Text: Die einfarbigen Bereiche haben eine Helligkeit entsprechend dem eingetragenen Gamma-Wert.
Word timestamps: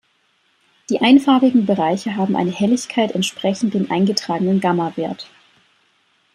Die 0.89 0.99
einfarbigen 0.99 1.67
Bereiche 1.67 2.15
haben 2.15 2.35
eine 2.35 2.49
Helligkeit 2.49 3.11
entsprechend 3.11 3.75
dem 3.75 3.91
eingetragenen 3.91 4.59
Gamma-Wert. 4.59 5.29